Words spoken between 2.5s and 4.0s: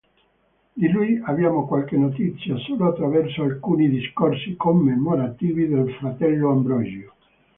solo attraverso alcuni